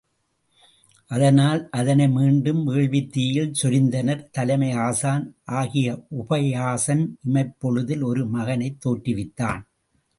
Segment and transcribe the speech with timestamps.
[1.11, 5.25] அதனால் அதனை மீண்டும் வேள்வித்தீயில் சொரிந்தனர் தலைமை ஆசான்
[5.51, 9.61] ஆகிய உபயாசன் இமைப்பொழுதில் ஒரு மகனைத் தோற்றுவித்தான்.